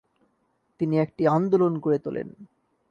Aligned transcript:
তিনি 0.79 0.95
একটি 0.99 1.23
আন্দোলন 1.27 1.73
গড়ে 1.79 1.99
তোলেন। 1.99 2.29